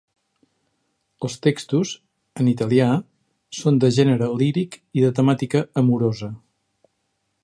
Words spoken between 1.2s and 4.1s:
Els textos, en italià, són de